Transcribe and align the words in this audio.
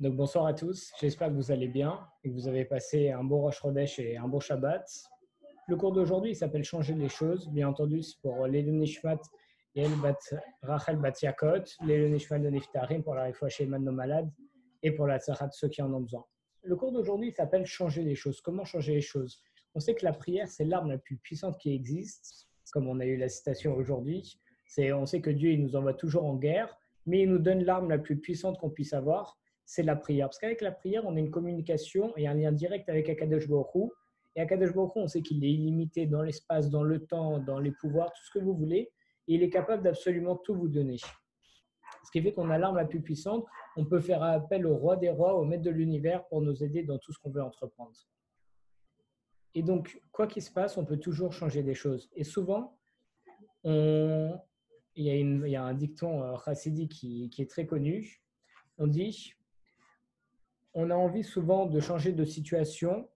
Donc 0.00 0.14
bonsoir 0.14 0.46
à 0.46 0.54
tous, 0.54 0.92
j'espère 1.00 1.26
que 1.26 1.32
vous 1.32 1.50
allez 1.50 1.66
bien 1.66 1.98
et 2.22 2.28
que 2.28 2.34
vous 2.34 2.46
avez 2.46 2.64
passé 2.64 3.10
un 3.10 3.24
bon 3.24 3.40
Rosh 3.40 3.58
Chodesh 3.58 3.98
et 3.98 4.16
un 4.16 4.28
bon 4.28 4.38
Shabbat. 4.38 4.88
Le 5.66 5.74
cours 5.74 5.90
d'aujourd'hui 5.90 6.36
s'appelle 6.36 6.62
Changer 6.62 6.94
les 6.94 7.08
choses, 7.08 7.48
bien 7.48 7.68
entendu 7.68 8.04
c'est 8.04 8.20
pour 8.20 8.46
l'Elon 8.46 8.74
Nishmat 8.74 9.18
et 9.74 9.86
Rachel 10.62 10.98
Bat 10.98 11.14
Yakot, 11.20 11.64
l'Elon 11.84 12.10
Nishmat 12.10 12.38
de 12.38 12.48
Niftarim 12.48 13.02
pour 13.02 13.16
la 13.16 13.24
réfoua 13.24 13.48
chez 13.48 13.66
nos 13.66 13.90
malades 13.90 14.30
et 14.84 14.92
pour 14.92 15.08
la 15.08 15.18
Tzarat 15.18 15.50
ceux 15.50 15.68
qui 15.68 15.82
en 15.82 15.92
ont 15.92 16.02
besoin. 16.02 16.24
Le 16.62 16.76
cours 16.76 16.92
d'aujourd'hui 16.92 17.32
s'appelle 17.32 17.66
Changer 17.66 18.04
les 18.04 18.14
choses. 18.14 18.40
Comment 18.40 18.64
changer 18.64 18.94
les 18.94 19.00
choses? 19.00 19.42
On 19.74 19.80
sait 19.80 19.96
que 19.96 20.04
la 20.04 20.12
prière 20.12 20.46
c'est 20.46 20.64
l'arme 20.64 20.90
la 20.90 20.98
plus 20.98 21.16
puissante 21.16 21.58
qui 21.58 21.74
existe, 21.74 22.46
comme 22.70 22.86
on 22.86 23.00
a 23.00 23.04
eu 23.04 23.16
la 23.16 23.28
citation 23.28 23.74
aujourd'hui. 23.74 24.38
On 24.78 25.06
sait 25.06 25.20
que 25.20 25.30
Dieu 25.30 25.50
il 25.50 25.60
nous 25.60 25.74
envoie 25.74 25.94
toujours 25.94 26.24
en 26.24 26.36
guerre, 26.36 26.78
mais 27.04 27.22
il 27.22 27.30
nous 27.30 27.40
donne 27.40 27.64
l'arme 27.64 27.90
la 27.90 27.98
plus 27.98 28.20
puissante 28.20 28.58
qu'on 28.58 28.70
puisse 28.70 28.92
avoir 28.92 29.36
c'est 29.68 29.82
la 29.82 29.96
prière. 29.96 30.28
Parce 30.28 30.38
qu'avec 30.38 30.62
la 30.62 30.72
prière, 30.72 31.04
on 31.04 31.14
a 31.14 31.18
une 31.18 31.30
communication 31.30 32.16
et 32.16 32.26
un 32.26 32.32
lien 32.32 32.52
direct 32.52 32.88
avec 32.88 33.10
Akadosh 33.10 33.46
Baruch 33.48 33.92
Et 34.34 34.40
Akadosh 34.40 34.72
Baruch 34.72 34.92
on 34.96 35.08
sait 35.08 35.20
qu'il 35.20 35.44
est 35.44 35.50
illimité 35.50 36.06
dans 36.06 36.22
l'espace, 36.22 36.70
dans 36.70 36.82
le 36.82 37.04
temps, 37.04 37.38
dans 37.38 37.58
les 37.58 37.72
pouvoirs, 37.72 38.10
tout 38.14 38.24
ce 38.24 38.30
que 38.30 38.42
vous 38.42 38.54
voulez. 38.56 38.90
Et 39.28 39.34
il 39.34 39.42
est 39.42 39.50
capable 39.50 39.82
d'absolument 39.82 40.36
tout 40.36 40.54
vous 40.54 40.68
donner. 40.68 40.96
Ce 40.96 42.10
qui 42.10 42.22
fait 42.22 42.32
qu'on 42.32 42.48
a 42.48 42.56
l'arme 42.56 42.76
la 42.76 42.86
plus 42.86 43.02
puissante. 43.02 43.44
On 43.76 43.84
peut 43.84 44.00
faire 44.00 44.22
appel 44.22 44.66
au 44.66 44.74
roi 44.74 44.96
des 44.96 45.10
rois, 45.10 45.34
au 45.34 45.44
maître 45.44 45.64
de 45.64 45.70
l'univers 45.70 46.26
pour 46.28 46.40
nous 46.40 46.64
aider 46.64 46.82
dans 46.82 46.96
tout 46.96 47.12
ce 47.12 47.18
qu'on 47.18 47.30
veut 47.30 47.42
entreprendre. 47.42 47.92
Et 49.54 49.62
donc, 49.62 50.00
quoi 50.12 50.26
qu'il 50.26 50.42
se 50.42 50.50
passe, 50.50 50.78
on 50.78 50.86
peut 50.86 50.98
toujours 50.98 51.34
changer 51.34 51.62
des 51.62 51.74
choses. 51.74 52.08
Et 52.16 52.24
souvent, 52.24 52.78
il, 53.64 54.40
y 54.94 55.56
a 55.56 55.62
un 55.62 55.74
dicton 55.74 56.22
euh, 56.22 56.38
chassidique 56.42 56.92
qui, 56.92 57.28
qui 57.28 57.42
est 57.42 57.50
très 57.50 57.66
connu. 57.66 58.22
On 58.78 58.86
dit 58.86 59.34
on 60.78 60.90
a 60.90 60.94
envie 60.94 61.24
souvent 61.24 61.66
de 61.66 61.80
changer 61.80 62.12
de 62.12 62.24
situation 62.24 63.08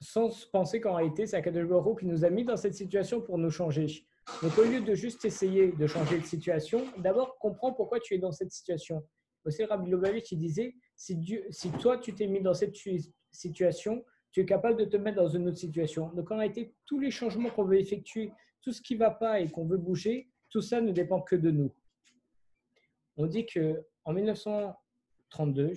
sans 0.00 0.46
penser 0.50 0.80
qu'en 0.80 0.94
réalité, 0.94 1.26
c'est 1.26 1.36
Akadosh 1.36 1.68
Baruch 1.68 2.00
qui 2.00 2.06
nous 2.06 2.24
a 2.24 2.30
mis 2.30 2.44
dans 2.44 2.56
cette 2.56 2.74
situation 2.74 3.20
pour 3.20 3.38
nous 3.38 3.50
changer. 3.50 3.86
Donc, 4.42 4.58
au 4.58 4.64
lieu 4.64 4.80
de 4.80 4.94
juste 4.94 5.24
essayer 5.24 5.70
de 5.70 5.86
changer 5.86 6.18
de 6.18 6.24
situation, 6.24 6.84
d'abord 6.98 7.38
comprends 7.38 7.72
pourquoi 7.72 8.00
tu 8.00 8.14
es 8.14 8.18
dans 8.18 8.32
cette 8.32 8.50
situation. 8.50 9.06
Aussi, 9.44 9.64
Rabbi 9.64 9.88
Lubavitch, 9.88 10.34
disait 10.34 10.74
si, 10.96 11.14
Dieu, 11.14 11.46
si 11.50 11.70
toi, 11.70 11.98
tu 11.98 12.12
t'es 12.12 12.26
mis 12.26 12.42
dans 12.42 12.54
cette 12.54 12.74
situation, 13.30 14.04
tu 14.32 14.40
es 14.40 14.44
capable 14.44 14.76
de 14.76 14.86
te 14.86 14.96
mettre 14.96 15.18
dans 15.18 15.28
une 15.28 15.46
autre 15.46 15.58
situation. 15.58 16.08
Donc, 16.14 16.32
en 16.32 16.38
réalité, 16.38 16.74
tous 16.86 16.98
les 16.98 17.12
changements 17.12 17.50
qu'on 17.50 17.64
veut 17.64 17.78
effectuer, 17.78 18.32
tout 18.60 18.72
ce 18.72 18.82
qui 18.82 18.94
ne 18.94 18.98
va 18.98 19.12
pas 19.12 19.38
et 19.38 19.48
qu'on 19.50 19.66
veut 19.66 19.78
bouger, 19.78 20.28
tout 20.50 20.62
ça 20.62 20.80
ne 20.80 20.90
dépend 20.90 21.20
que 21.20 21.36
de 21.36 21.52
nous. 21.52 21.72
On 23.16 23.26
dit 23.26 23.46
que 23.46 23.84
en 24.04 24.12
1900, 24.12 24.74
32, 25.30 25.72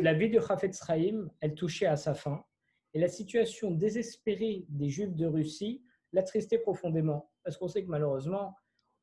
la 0.00 0.14
vie 0.14 0.30
de 0.30 0.40
Chafetz 0.40 0.84
Chaim, 0.86 1.28
elle 1.40 1.54
touchait 1.54 1.86
à 1.86 1.96
sa 1.96 2.14
fin 2.14 2.44
et 2.92 3.00
la 3.00 3.08
situation 3.08 3.70
désespérée 3.70 4.64
des 4.68 4.88
Juifs 4.88 5.14
de 5.14 5.26
Russie 5.26 5.82
l'attristait 6.12 6.58
profondément 6.58 7.30
parce 7.42 7.56
qu'on 7.56 7.68
sait 7.68 7.84
que 7.84 7.90
malheureusement, 7.90 8.54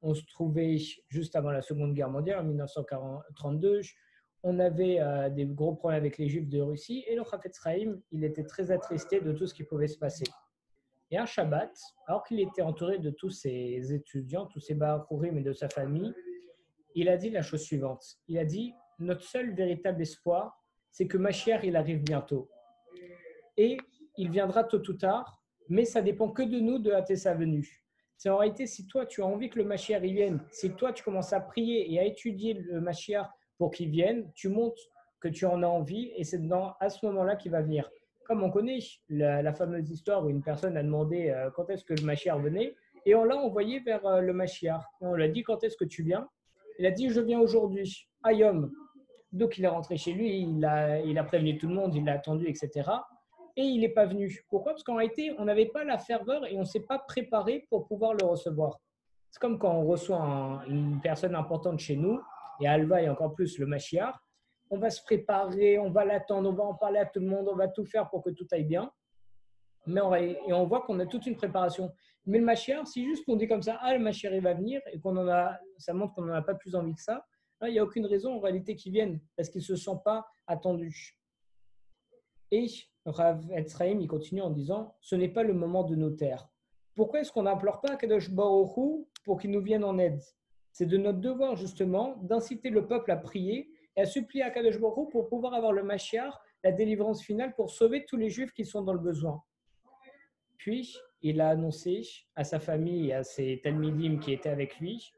on 0.01 0.13
se 0.13 0.25
trouvait 0.25 0.77
juste 1.09 1.35
avant 1.35 1.51
la 1.51 1.61
Seconde 1.61 1.93
Guerre 1.93 2.09
mondiale 2.09 2.39
en 2.39 2.43
1932, 2.43 3.81
on 4.43 4.57
avait 4.57 4.99
euh, 4.99 5.29
des 5.29 5.45
gros 5.45 5.75
problèmes 5.75 5.99
avec 5.99 6.17
les 6.17 6.27
Juifs 6.27 6.49
de 6.49 6.59
Russie 6.59 7.03
et 7.07 7.15
le 7.15 7.23
Chafetz 7.23 7.59
Chaim, 7.63 7.99
il 8.11 8.23
était 8.23 8.43
très 8.43 8.71
attristé 8.71 9.19
de 9.19 9.31
tout 9.33 9.45
ce 9.45 9.53
qui 9.53 9.63
pouvait 9.63 9.87
se 9.87 9.99
passer. 9.99 10.23
Et 11.11 11.17
un 11.17 11.25
Shabbat, 11.25 11.77
alors 12.07 12.23
qu'il 12.23 12.39
était 12.39 12.61
entouré 12.61 12.97
de 12.97 13.09
tous 13.11 13.29
ses 13.29 13.93
étudiants, 13.93 14.45
tous 14.47 14.61
ses 14.61 14.73
Bahakurim 14.73 15.37
et 15.37 15.41
de 15.41 15.53
sa 15.53 15.67
famille, 15.67 16.13
il 16.95 17.09
a 17.09 17.17
dit 17.17 17.29
la 17.29 17.41
chose 17.41 17.61
suivante. 17.61 18.17
Il 18.27 18.37
a 18.37 18.45
dit 18.45 18.73
notre 19.01 19.23
seul 19.23 19.53
véritable 19.53 20.01
espoir, 20.01 20.57
c'est 20.91 21.07
que 21.07 21.17
Machiar, 21.17 21.63
il 21.63 21.75
arrive 21.75 22.01
bientôt. 22.01 22.49
Et 23.57 23.77
il 24.17 24.29
viendra 24.29 24.63
tôt 24.63 24.81
ou 24.89 24.93
tard, 24.93 25.41
mais 25.69 25.85
ça 25.85 26.01
dépend 26.01 26.29
que 26.29 26.43
de 26.43 26.59
nous 26.59 26.79
de 26.79 26.91
hâter 26.91 27.15
sa 27.15 27.33
venue. 27.33 27.81
C'est 28.17 28.29
en 28.29 28.37
réalité, 28.37 28.67
si 28.67 28.85
toi, 28.87 29.05
tu 29.05 29.21
as 29.21 29.25
envie 29.25 29.49
que 29.49 29.57
le 29.57 29.65
Machiar 29.65 30.03
il 30.05 30.13
vienne, 30.13 30.39
si 30.51 30.71
toi, 30.71 30.93
tu 30.93 31.03
commences 31.03 31.33
à 31.33 31.39
prier 31.39 31.91
et 31.91 31.99
à 31.99 32.03
étudier 32.03 32.53
le 32.53 32.79
Machiar 32.79 33.33
pour 33.57 33.71
qu'il 33.71 33.89
vienne, 33.89 34.31
tu 34.35 34.49
montres 34.49 34.81
que 35.19 35.27
tu 35.27 35.45
en 35.45 35.63
as 35.63 35.67
envie 35.67 36.11
et 36.15 36.23
c'est 36.23 36.41
à 36.79 36.89
ce 36.89 37.05
moment-là 37.05 37.35
qu'il 37.35 37.51
va 37.51 37.61
venir. 37.61 37.89
Comme 38.25 38.43
on 38.43 38.51
connaît 38.51 38.79
la, 39.09 39.53
fameuse 39.53 39.89
histoire 39.89 40.25
où 40.25 40.29
une 40.29 40.43
personne 40.43 40.77
a 40.77 40.83
demandé 40.83 41.29
euh, 41.29 41.49
quand 41.51 41.69
est-ce 41.69 41.83
que 41.83 41.93
le 41.93 42.03
Machiar 42.03 42.39
venait 42.39 42.75
et 43.05 43.15
on 43.15 43.23
l'a 43.23 43.35
envoyé 43.35 43.79
vers 43.79 44.05
euh, 44.05 44.21
le 44.21 44.33
Machiar. 44.33 44.87
On 45.01 45.13
lui 45.13 45.23
a 45.23 45.27
dit 45.27 45.43
quand 45.43 45.63
est-ce 45.63 45.77
que 45.77 45.85
tu 45.85 46.03
viens? 46.03 46.29
Il 46.79 46.85
a 46.85 46.91
dit 46.91 47.09
je 47.09 47.21
viens 47.21 47.39
aujourd'hui. 47.39 48.07
Ayom. 48.23 48.71
Donc 49.31 49.57
il 49.57 49.63
est 49.63 49.69
rentré 49.69 49.97
chez 49.97 50.13
lui, 50.13 50.41
il 50.41 50.65
a, 50.65 50.99
il 50.99 51.17
a 51.17 51.23
prévenu 51.23 51.57
tout 51.57 51.67
le 51.67 51.75
monde, 51.75 51.95
il 51.95 52.03
l'a 52.03 52.13
attendu, 52.13 52.47
etc. 52.47 52.89
Et 53.55 53.63
il 53.63 53.81
n'est 53.81 53.89
pas 53.89 54.05
venu. 54.05 54.43
Pourquoi? 54.49 54.73
Parce 54.73 54.83
qu'en 54.83 54.95
réalité, 54.95 55.33
on 55.37 55.45
n'avait 55.45 55.67
pas 55.67 55.83
la 55.83 55.97
ferveur 55.97 56.45
et 56.45 56.55
on 56.55 56.61
ne 56.61 56.65
s'est 56.65 56.85
pas 56.85 56.99
préparé 56.99 57.65
pour 57.69 57.87
pouvoir 57.87 58.13
le 58.13 58.25
recevoir. 58.25 58.79
C'est 59.29 59.39
comme 59.39 59.57
quand 59.57 59.73
on 59.73 59.85
reçoit 59.85 60.63
une 60.67 60.99
personne 61.01 61.35
importante 61.35 61.79
chez 61.79 61.95
nous, 61.95 62.19
et 62.59 62.67
Alva 62.67 63.01
et 63.01 63.09
encore 63.09 63.33
plus 63.33 63.57
le 63.57 63.65
Machiar, 63.65 64.19
on 64.69 64.77
va 64.77 64.89
se 64.89 65.01
préparer, 65.03 65.79
on 65.79 65.89
va 65.89 66.05
l'attendre, 66.05 66.49
on 66.49 66.53
va 66.53 66.63
en 66.63 66.75
parler 66.75 66.99
à 66.99 67.05
tout 67.05 67.19
le 67.19 67.27
monde, 67.27 67.47
on 67.49 67.55
va 67.55 67.67
tout 67.67 67.85
faire 67.85 68.09
pour 68.09 68.23
que 68.23 68.29
tout 68.29 68.47
aille 68.51 68.63
bien. 68.63 68.91
Mais 69.87 69.99
on 69.99 70.13
et 70.13 70.37
on 70.53 70.65
voit 70.65 70.81
qu'on 70.81 70.99
a 70.99 71.05
toute 71.05 71.25
une 71.25 71.35
préparation. 71.35 71.91
Mais 72.25 72.37
le 72.37 72.45
Machiar, 72.45 72.85
si 72.87 73.03
juste 73.03 73.23
on 73.27 73.35
dit 73.35 73.47
comme 73.47 73.63
ça, 73.63 73.79
ah 73.81 73.93
le 73.93 73.99
Machiar 73.99 74.33
il 74.33 74.41
va 74.41 74.53
venir, 74.53 74.81
et 74.91 74.99
qu'on 74.99 75.17
en 75.17 75.27
a, 75.27 75.57
ça 75.77 75.93
montre 75.93 76.13
qu'on 76.13 76.23
n'en 76.23 76.33
a 76.33 76.41
pas 76.41 76.55
plus 76.55 76.75
envie 76.75 76.93
que 76.93 77.01
ça, 77.01 77.25
il 77.69 77.73
n'y 77.73 77.79
a 77.79 77.83
aucune 77.83 78.05
raison 78.05 78.35
en 78.35 78.39
réalité 78.39 78.75
qu'ils 78.75 78.93
viennent 78.93 79.19
parce 79.35 79.49
qu'ils 79.49 79.61
ne 79.61 79.65
se 79.65 79.75
sentent 79.75 80.03
pas 80.03 80.27
attendus. 80.47 81.17
Et 82.51 82.67
Rav 83.05 83.49
Etzraim, 83.51 83.99
il 83.99 84.07
continue 84.07 84.41
en 84.41 84.49
disant 84.49 84.95
Ce 85.01 85.15
n'est 85.15 85.29
pas 85.29 85.43
le 85.43 85.53
moment 85.53 85.83
de 85.83 85.95
nos 85.95 86.09
terres. 86.09 86.49
Pourquoi 86.95 87.21
est-ce 87.21 87.31
qu'on 87.31 87.43
n'implore 87.43 87.81
pas 87.81 87.95
Kadosh 87.95 88.29
Baruch 88.29 89.05
pour 89.23 89.39
qu'il 89.39 89.51
nous 89.51 89.61
vienne 89.61 89.83
en 89.83 89.97
aide? 89.97 90.21
C'est 90.73 90.85
de 90.85 90.97
notre 90.97 91.19
devoir 91.19 91.55
justement 91.55 92.17
d'inciter 92.17 92.69
le 92.69 92.87
peuple 92.87 93.11
à 93.11 93.17
prier 93.17 93.71
et 93.95 94.01
à 94.01 94.05
supplier 94.05 94.43
à 94.43 94.51
Kadosh 94.51 94.79
Baruch 94.79 95.09
pour 95.11 95.29
pouvoir 95.29 95.53
avoir 95.53 95.71
le 95.71 95.83
Mashiach, 95.83 96.33
la 96.63 96.71
délivrance 96.71 97.23
finale 97.23 97.53
pour 97.55 97.69
sauver 97.69 98.05
tous 98.05 98.17
les 98.17 98.29
juifs 98.29 98.53
qui 98.53 98.65
sont 98.65 98.81
dans 98.81 98.93
le 98.93 98.99
besoin. 98.99 99.41
Puis, 100.57 100.95
il 101.21 101.41
a 101.41 101.49
annoncé 101.49 102.01
à 102.35 102.43
sa 102.43 102.59
famille 102.59 103.09
et 103.09 103.13
à 103.13 103.23
ses 103.23 103.61
Talmidim 103.63 104.19
qui 104.19 104.33
étaient 104.33 104.49
avec 104.49 104.79
lui 104.79 105.11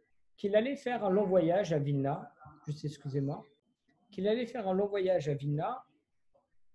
qu'il 0.44 0.58
allait 0.58 0.76
faire 0.76 1.06
un 1.06 1.10
long 1.10 1.24
voyage 1.26 1.72
à 1.72 1.80
Vilna, 1.80 2.30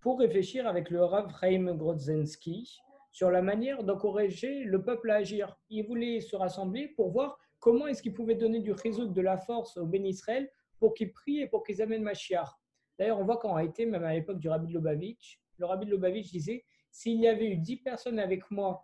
pour 0.01 0.17
réfléchir 0.17 0.67
avec 0.67 0.89
le 0.89 1.03
Rav 1.03 1.31
Chaim 1.39 1.75
Grodzensky 1.75 2.79
sur 3.11 3.29
la 3.29 3.43
manière 3.43 3.83
d'encourager 3.83 4.63
le 4.63 4.83
peuple 4.83 5.11
à 5.11 5.17
agir. 5.17 5.55
Il 5.69 5.85
voulait 5.85 6.19
se 6.19 6.35
rassembler 6.35 6.87
pour 6.87 7.11
voir 7.11 7.37
comment 7.59 7.85
est-ce 7.85 8.01
qu'il 8.01 8.15
pouvait 8.15 8.33
donner 8.33 8.59
du 8.59 8.71
réseau, 8.71 9.05
de 9.05 9.21
la 9.21 9.37
force 9.37 9.77
au 9.77 9.85
Ben 9.85 10.03
Israël 10.03 10.49
pour 10.79 10.95
qu'ils 10.95 11.13
prient 11.13 11.41
et 11.41 11.47
pour 11.47 11.61
qu'ils 11.61 11.79
amènent 11.79 12.01
Mashiach. 12.01 12.49
D'ailleurs, 12.97 13.19
on 13.19 13.23
voit 13.23 13.37
qu'en 13.37 13.53
réalité, 13.53 13.85
même 13.85 14.03
à 14.03 14.15
l'époque 14.15 14.39
du 14.39 14.49
Rabbi 14.49 14.73
Lubavitch, 14.73 15.39
le 15.59 15.67
Rabbi 15.67 15.85
Lubavitch 15.85 16.31
disait 16.31 16.65
s'il 16.89 17.19
y 17.19 17.27
avait 17.27 17.51
eu 17.51 17.57
dix 17.57 17.77
personnes 17.77 18.17
avec 18.17 18.49
moi 18.49 18.83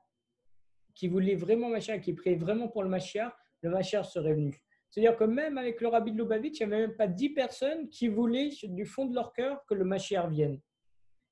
qui 0.93 1.07
voulaient 1.07 1.33
vraiment 1.33 1.69
Mashiach, 1.69 2.01
qui 2.01 2.13
priaient 2.13 2.35
vraiment 2.35 2.67
pour 2.67 2.83
le 2.83 2.89
Mashiach, 2.89 3.33
le 3.61 3.71
Mashiach 3.71 4.11
serait 4.11 4.35
venu. 4.35 4.61
C'est-à-dire 4.95 5.17
que 5.17 5.25
même 5.25 5.57
avec 5.57 5.81
le 5.81 5.89
rabbi 5.89 6.13
de 6.13 6.17
Lubavitch, 6.17 6.61
il 6.61 6.67
n'y 6.67 6.73
avait 6.73 6.87
même 6.87 6.95
pas 6.95 7.07
dix 7.07 7.29
personnes 7.29 7.89
qui 7.89 8.07
voulaient 8.07 8.51
du 8.63 8.85
fond 8.85 9.05
de 9.05 9.13
leur 9.13 9.33
cœur 9.33 9.65
que 9.65 9.73
le 9.73 9.83
Mashiach 9.83 10.29
vienne. 10.29 10.61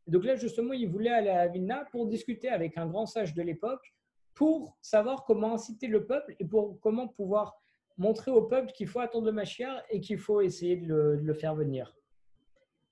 donc 0.06 0.25
là, 0.25 0.35
justement, 0.35 0.74
ils 0.74 0.90
voulaient 0.90 1.13
aller 1.13 1.29
à 1.29 1.47
Vilna 1.47 1.85
pour 1.90 2.06
discuter 2.07 2.50
avec 2.50 2.78
un 2.78 2.88
grand 2.88 3.06
sage 3.06 3.34
de 3.34 3.41
l'époque 3.41 3.96
pour 4.34 4.78
savoir 4.81 5.23
comment 5.23 5.53
inciter 5.53 5.88
le 5.88 6.06
peuple 6.06 6.35
et 6.40 6.46
pour 6.46 6.78
comment 6.81 7.07
pouvoir 7.07 7.57
montrer 7.96 8.31
au 8.31 8.41
peuple 8.41 8.73
qu'il 8.73 8.85
faut 8.85 9.00
attendre 9.00 9.28
le 9.28 9.31
Mashiach 9.31 9.85
et 9.90 10.02
qu'il 10.02 10.18
faut 10.18 10.41
essayer 10.41 10.75
de 10.75 11.22
le, 11.23 11.34
faire 11.34 11.56
venir. 11.56 11.96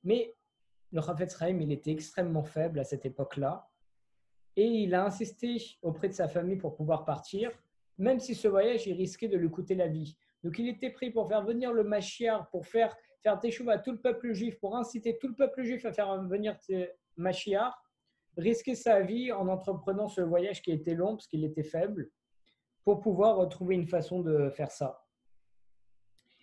Mais 0.05 0.33
le 0.93 1.01
Rafet 1.01 1.27
Rahim, 1.37 1.59
il 1.59 1.73
était 1.73 1.91
extrêmement 1.91 2.43
faible 2.43 2.79
à 2.79 2.85
cette 2.85 3.05
époque-là 3.05 3.67
et 4.55 4.67
il 4.67 4.95
a 4.95 5.03
insisté 5.03 5.57
auprès 5.81 6.07
de 6.07 6.13
sa 6.13 6.29
famille 6.29 6.55
pour 6.55 6.75
pouvoir 6.75 7.03
partir, 7.03 7.51
même 7.97 8.21
si 8.21 8.35
ce 8.35 8.47
voyage, 8.47 8.87
il 8.87 8.93
risquait 8.93 9.27
de 9.27 9.35
lui 9.35 9.49
coûter 9.49 9.75
la 9.75 9.89
vie. 9.89 10.15
Donc 10.43 10.57
il 10.57 10.67
était 10.67 10.89
pris 10.89 11.11
pour 11.11 11.27
faire 11.27 11.43
venir 11.43 11.71
le 11.71 11.83
Mashiach, 11.83 12.49
pour 12.51 12.65
faire 12.65 12.95
faire 13.21 13.39
à 13.67 13.77
tout 13.77 13.91
le 13.91 13.99
peuple 13.99 14.33
juif, 14.33 14.59
pour 14.59 14.75
inciter 14.75 15.17
tout 15.19 15.27
le 15.27 15.35
peuple 15.35 15.63
juif 15.63 15.85
à 15.85 15.93
faire 15.93 16.23
venir 16.23 16.57
Mashiach, 17.17 17.73
risquer 18.37 18.75
sa 18.75 19.01
vie 19.01 19.31
en 19.31 19.47
entreprenant 19.47 20.07
ce 20.07 20.21
voyage 20.21 20.61
qui 20.61 20.71
était 20.71 20.95
long 20.95 21.15
parce 21.15 21.27
qu'il 21.27 21.43
était 21.43 21.63
faible, 21.63 22.09
pour 22.83 22.99
pouvoir 23.01 23.47
trouver 23.49 23.75
une 23.75 23.87
façon 23.87 24.21
de 24.21 24.49
faire 24.49 24.71
ça. 24.71 25.05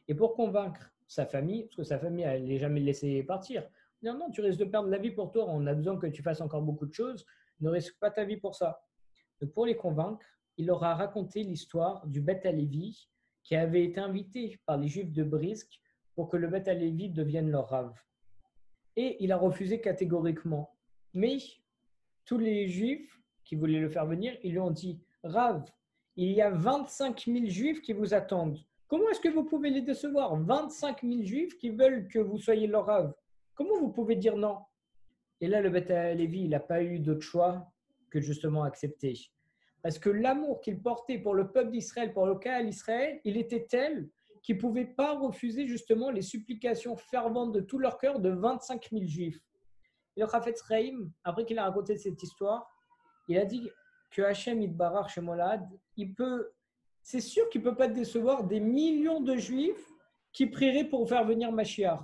Et 0.07 0.15
pour 0.15 0.35
convaincre 0.35 0.93
sa 1.07 1.27
famille, 1.27 1.65
parce 1.65 1.77
que 1.77 1.83
sa 1.83 1.99
famille 1.99 2.25
n'allait 2.25 2.59
jamais 2.59 2.81
le 2.81 2.87
laisser 2.87 3.23
partir, 3.23 3.69
dire 4.03 4.15
non, 4.15 4.31
tu 4.31 4.41
risques 4.41 4.61
de 4.61 4.65
perdre 4.65 4.89
la 4.89 4.99
vie 4.99 5.11
pour 5.11 5.33
toi, 5.33 5.47
on 5.49 5.67
a 5.67 5.75
besoin 5.75 5.99
que 5.99 6.07
tu 6.07 6.23
fasses 6.23 6.41
encore 6.41 6.63
beaucoup 6.63 6.87
de 6.87 6.93
choses, 6.93 7.27
ne 7.61 7.71
risque 7.71 7.99
pas 7.99 8.11
ta 8.11 8.25
vie 8.25 8.37
pour 8.37 8.55
ça. 8.55 8.81
Donc 9.41 9.53
pour 9.53 9.67
les 9.67 9.77
convaincre, 9.77 10.25
il 10.57 10.67
leur 10.67 10.85
a 10.85 10.95
raconté 10.95 11.43
l'histoire 11.43 12.07
du 12.07 12.21
Beth 12.21 12.47
Alevi, 12.47 13.09
qui 13.49 13.57
avait 13.57 13.83
été 13.83 13.99
invité 13.99 14.59
par 14.67 14.77
les 14.77 14.89
Juifs 14.89 15.11
de 15.11 15.25
Brisk 15.25 15.81
pour 16.15 16.29
que 16.29 16.37
le 16.37 16.49
Beth 16.49 16.69
Alevi 16.69 17.09
devienne 17.09 17.51
leur 17.51 17.71
rave. 17.71 17.99
et 18.95 19.17
il 19.25 19.33
a 19.33 19.39
refusé 19.39 19.81
catégoriquement. 19.81 20.77
Mais 21.15 21.39
tous 22.27 22.37
les 22.37 22.69
juifs 22.69 23.19
qui 23.45 23.55
voulaient 23.57 23.81
le 23.81 23.89
faire 23.89 24.05
venir, 24.05 24.37
ils 24.43 24.53
lui 24.53 24.59
ont 24.59 24.71
dit 24.71 25.01
Rav, 25.23 25.65
il 26.17 26.33
y 26.33 26.43
a 26.43 26.51
25 26.51 27.25
000 27.25 27.47
juifs 27.47 27.81
qui 27.81 27.95
vous 27.95 28.13
attendent. 28.13 28.59
Comment 28.87 29.09
est-ce 29.09 29.21
que 29.21 29.31
vous 29.31 29.45
pouvez 29.45 29.71
les 29.71 29.81
décevoir? 29.81 30.37
25 30.37 31.03
000 31.03 31.23
juifs 31.23 31.57
qui 31.57 31.71
veulent 31.71 32.07
que 32.09 32.19
vous 32.19 32.39
soyez 32.39 32.67
leur 32.67 32.85
Rav. 32.85 33.15
Comment 33.55 33.79
vous 33.79 33.93
pouvez 33.93 34.17
dire 34.17 34.37
non 34.37 34.59
Et 35.41 35.47
là, 35.47 35.63
le 35.63 35.71
Beth 35.71 35.89
Lévi, 35.89 36.43
il 36.43 36.51
n'a 36.51 36.61
pas 36.61 36.83
eu 36.83 36.99
d'autre 36.99 37.23
choix 37.23 37.73
que 38.11 38.21
justement 38.21 38.65
accepter. 38.65 39.15
Parce 39.83 39.99
que 39.99 40.11
l'amour 40.11 40.61
qu'il 40.61 40.81
portait 40.81 41.19
pour 41.19 41.35
le 41.35 41.51
peuple 41.51 41.71
d'Israël, 41.71 42.13
pour 42.13 42.27
le 42.27 42.35
cas 42.37 42.63
d'Israël, 42.63 43.21
il 43.25 43.37
était 43.37 43.67
tel 43.69 44.09
qu'il 44.43 44.57
ne 44.57 44.61
pouvait 44.61 44.87
pas 44.87 45.15
refuser 45.19 45.67
justement 45.67 46.11
les 46.11 46.23
supplications 46.23 46.97
ferventes 46.97 47.53
de 47.53 47.61
tout 47.61 47.79
leur 47.79 47.99
cœur 47.99 48.19
de 48.19 48.31
25 48.31 48.89
000 48.91 49.05
juifs. 49.07 49.41
Et 50.17 50.21
le 50.21 50.27
Chafetz 50.29 50.59
Sraïm, 50.59 51.11
après 51.23 51.45
qu'il 51.45 51.59
a 51.59 51.65
raconté 51.65 51.97
cette 51.97 52.23
histoire, 52.23 52.69
il 53.29 53.39
a 53.39 53.45
dit 53.45 53.69
que 54.11 54.23
Hachem 54.23 54.63
Idbarar 54.63 55.09
Shemolad, 55.09 55.69
il 55.97 56.15
peut, 56.15 56.51
c'est 57.03 57.21
sûr 57.21 57.49
qu'il 57.51 57.63
ne 57.63 57.71
peut 57.71 57.77
pas 57.77 57.89
décevoir 57.89 58.45
des 58.45 58.61
millions 58.61 59.21
de 59.21 59.37
juifs 59.37 59.93
qui 60.33 60.47
prieraient 60.47 60.89
pour 60.89 61.09
faire 61.09 61.25
venir 61.25 61.53
Mashiach. 61.53 62.01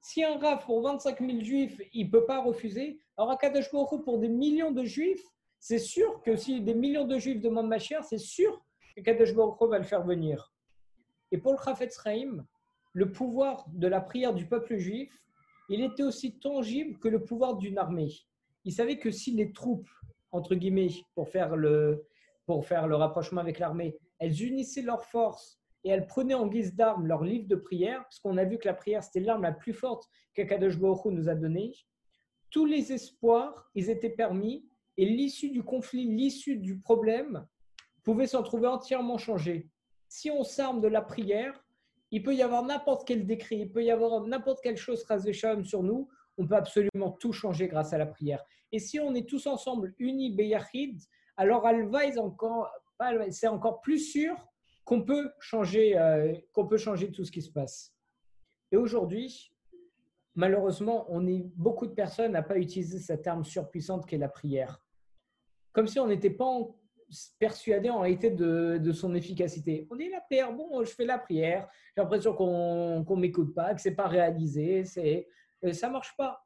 Si 0.00 0.22
un 0.22 0.38
raf 0.38 0.64
pour 0.64 0.82
25 0.82 1.18
000 1.20 1.40
juifs, 1.40 1.80
il 1.92 2.06
ne 2.06 2.10
peut 2.10 2.24
pas 2.24 2.40
refuser, 2.40 3.00
alors 3.16 3.32
Akadosh 3.32 3.70
pour 3.70 4.18
des 4.18 4.28
millions 4.28 4.70
de 4.70 4.84
juifs, 4.84 5.24
c'est 5.60 5.78
sûr 5.78 6.22
que 6.22 6.36
si 6.36 6.60
des 6.60 6.74
millions 6.74 7.06
de 7.06 7.18
juifs 7.18 7.40
demandent 7.40 7.68
Mashiach, 7.68 8.04
c'est 8.04 8.18
sûr 8.18 8.64
que 8.96 9.02
Kadosh 9.02 9.34
Baruch 9.34 9.60
va 9.68 9.78
le 9.78 9.84
faire 9.84 10.04
venir. 10.04 10.52
Et 11.30 11.38
pour 11.38 11.52
le 11.52 11.58
Chafetz 11.58 12.00
Chaim, 12.02 12.46
le 12.92 13.12
pouvoir 13.12 13.66
de 13.68 13.86
la 13.86 14.00
prière 14.00 14.34
du 14.34 14.46
peuple 14.46 14.76
juif, 14.76 15.12
il 15.68 15.82
était 15.82 16.02
aussi 16.02 16.38
tangible 16.38 16.98
que 16.98 17.08
le 17.08 17.24
pouvoir 17.24 17.56
d'une 17.56 17.78
armée. 17.78 18.10
Il 18.64 18.72
savait 18.72 18.98
que 18.98 19.10
si 19.10 19.32
les 19.32 19.52
troupes, 19.52 19.88
entre 20.32 20.54
guillemets, 20.54 20.88
pour 21.14 21.28
faire 21.28 21.56
le, 21.56 22.06
pour 22.46 22.66
faire 22.66 22.86
le 22.86 22.96
rapprochement 22.96 23.40
avec 23.40 23.58
l'armée, 23.58 23.98
elles 24.18 24.42
unissaient 24.42 24.82
leurs 24.82 25.04
forces 25.04 25.60
et 25.84 25.90
elles 25.90 26.06
prenaient 26.06 26.34
en 26.34 26.46
guise 26.46 26.74
d'armes 26.74 27.06
leur 27.06 27.22
livre 27.22 27.46
de 27.46 27.54
prière, 27.56 28.02
parce 28.02 28.18
qu'on 28.20 28.36
a 28.36 28.44
vu 28.44 28.58
que 28.58 28.66
la 28.66 28.74
prière, 28.74 29.02
c'était 29.02 29.20
l'arme 29.20 29.42
la 29.42 29.52
plus 29.52 29.72
forte 29.72 30.08
qu'Akadosh 30.34 30.78
Baruch 30.78 31.04
nous 31.06 31.28
a 31.28 31.34
donnée, 31.34 31.72
tous 32.50 32.64
les 32.64 32.92
espoirs, 32.92 33.70
ils 33.74 33.90
étaient 33.90 34.10
permis 34.10 34.67
et 34.98 35.06
l'issue 35.06 35.50
du 35.50 35.62
conflit, 35.62 36.04
l'issue 36.04 36.58
du 36.58 36.78
problème 36.78 37.46
pouvait 38.04 38.26
s'en 38.26 38.42
trouver 38.42 38.66
entièrement 38.66 39.16
changée 39.16 39.70
si 40.08 40.30
on 40.30 40.42
s'arme 40.42 40.80
de 40.80 40.88
la 40.88 41.02
prière, 41.02 41.64
il 42.10 42.22
peut 42.22 42.34
y 42.34 42.42
avoir 42.42 42.64
n'importe 42.64 43.06
quel 43.06 43.26
décret, 43.26 43.56
il 43.56 43.70
peut 43.70 43.84
y 43.84 43.90
avoir 43.90 44.26
n'importe 44.26 44.60
quelle 44.62 44.76
chose 44.76 45.04
sur 45.64 45.82
nous, 45.82 46.08
on 46.38 46.46
peut 46.46 46.56
absolument 46.56 47.12
tout 47.12 47.32
changer 47.32 47.68
grâce 47.68 47.92
à 47.92 47.98
la 47.98 48.06
prière. 48.06 48.42
Et 48.72 48.78
si 48.78 48.98
on 48.98 49.14
est 49.14 49.28
tous 49.28 49.46
ensemble 49.46 49.94
unis, 49.98 50.34
Beyachid, 50.34 51.00
alors 51.36 51.66
encore, 52.18 52.70
c'est 53.30 53.48
encore 53.48 53.80
plus 53.80 53.98
sûr 53.98 54.34
qu'on 54.84 55.02
peut, 55.02 55.30
changer, 55.40 55.98
euh, 55.98 56.34
qu'on 56.52 56.66
peut 56.66 56.78
changer 56.78 57.12
tout 57.12 57.24
ce 57.24 57.30
qui 57.30 57.42
se 57.42 57.50
passe. 57.50 57.94
Et 58.72 58.76
aujourd'hui, 58.76 59.52
malheureusement, 60.34 61.06
on 61.08 61.26
est 61.26 61.44
beaucoup 61.56 61.86
de 61.86 61.92
personnes 61.92 62.34
à 62.36 62.42
pas 62.42 62.56
utiliser 62.56 62.98
cette 62.98 63.26
arme 63.26 63.44
surpuissante 63.44 64.06
qu'est 64.06 64.18
la 64.18 64.28
prière. 64.28 64.82
Comme 65.78 65.86
si 65.86 66.00
on 66.00 66.08
n'était 66.08 66.30
pas 66.30 66.58
persuadé 67.38 67.88
en 67.88 68.00
réalité 68.00 68.30
de, 68.32 68.92
son 68.92 69.14
efficacité. 69.14 69.86
On 69.92 69.94
dit 69.94 70.08
la 70.08 70.20
prière, 70.20 70.52
bon, 70.52 70.82
je 70.82 70.90
fais 70.90 71.04
la 71.04 71.20
prière, 71.20 71.68
j'ai 71.94 72.02
l'impression 72.02 72.34
qu'on 72.34 73.06
ne 73.08 73.20
m'écoute 73.20 73.54
pas, 73.54 73.76
que 73.76 73.80
c'est 73.80 73.94
pas 73.94 74.08
réalisé, 74.08 74.84
c'est 74.84 75.28
euh, 75.64 75.72
ça 75.72 75.88
marche 75.88 76.16
pas. 76.16 76.44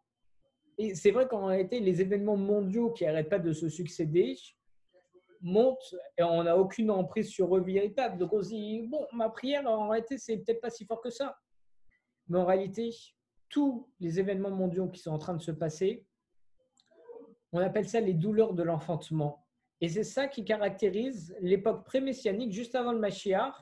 Et 0.77 0.95
c'est 0.95 1.13
vrai 1.13 1.27
qu'en 1.27 1.47
réalité, 1.47 1.81
les 1.81 2.03
événements 2.03 2.37
mondiaux 2.37 2.91
qui 2.91 3.07
n'arrêtent 3.07 3.31
pas 3.31 3.39
de 3.39 3.55
se 3.55 3.71
succéder 3.71 4.37
montent 5.41 5.95
et 6.19 6.23
on 6.23 6.43
n'a 6.43 6.59
aucune 6.59 6.91
emprise 6.91 7.31
sur 7.31 7.57
eux 7.57 7.63
véritable. 7.63 8.19
Donc 8.19 8.35
on 8.35 8.43
se 8.43 8.51
dit, 8.51 8.83
bon, 8.83 9.07
ma 9.15 9.31
prière, 9.31 9.67
en 9.67 9.89
réalité, 9.89 10.19
c'est 10.19 10.37
peut-être 10.37 10.61
pas 10.61 10.69
si 10.69 10.85
fort 10.85 11.01
que 11.01 11.09
ça. 11.09 11.39
Mais 12.29 12.37
en 12.37 12.45
réalité, 12.45 12.95
tous 13.49 13.89
les 13.99 14.21
événements 14.21 14.51
mondiaux 14.51 14.89
qui 14.89 15.01
sont 15.01 15.13
en 15.13 15.19
train 15.19 15.33
de 15.35 15.41
se 15.41 15.53
passer, 15.53 16.05
on 17.53 17.61
appelle 17.61 17.89
ça 17.89 18.01
les 18.01 18.15
douleurs 18.15 18.55
de 18.55 18.63
l'enfantement. 18.63 19.45
Et 19.81 19.89
c'est 19.89 20.05
ça 20.05 20.29
qui 20.29 20.45
caractérise 20.45 21.35
l'époque 21.41 21.85
pré-messianique, 21.85 22.53
juste 22.53 22.75
avant 22.75 22.93
le 22.93 22.99
Mashiach, 22.99 23.55